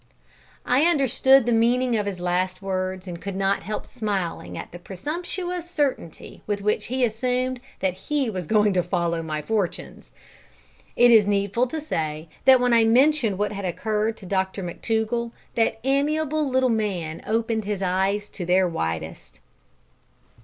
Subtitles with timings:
[0.65, 4.79] I understood the meaning of his last words, and could not help smiling at the
[4.79, 10.11] presumptuous certainty with which he assumed that he was going to follow my fortunes.
[10.95, 15.33] Is it needful to say that when I mentioned what had occurred to Dr McTougall
[15.53, 19.39] that amiable little man opened his eyes to their widest?